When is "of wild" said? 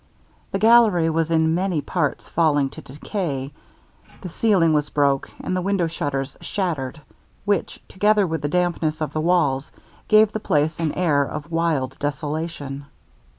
11.23-11.99